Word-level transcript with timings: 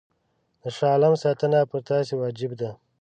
د 0.61 0.63
شاه 0.75 0.91
عالم 0.93 1.13
ساتنه 1.23 1.59
پر 1.69 1.79
تاسي 1.87 2.13
واجب 2.17 2.51
ده. 2.59 2.69